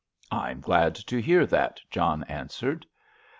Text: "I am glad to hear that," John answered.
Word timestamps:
"I 0.31 0.49
am 0.49 0.61
glad 0.61 0.95
to 0.95 1.21
hear 1.21 1.45
that," 1.45 1.79
John 1.91 2.23
answered. 2.23 2.87